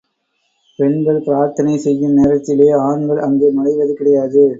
[0.79, 4.43] பெண்கள் பிரார்த்தனை செய்யும் நேரத்திலே ஆண்கள் அங்கே நுழைவது கிடையாது.